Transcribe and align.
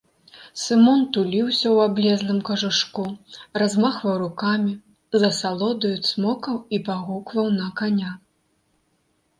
Сымон 0.63 1.01
туліўся 1.17 1.67
ў 1.75 1.89
аблезлым 1.89 2.39
кажушку, 2.49 3.05
размахваў 3.63 4.15
рукамі, 4.25 4.73
з 5.19 5.31
асалодаю 5.35 5.93
цмокаў 6.11 6.55
і 6.77 6.83
пагукваў 6.91 7.45
на 7.61 7.67
каня. 7.83 8.11